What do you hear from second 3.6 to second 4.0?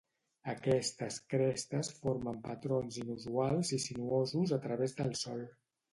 i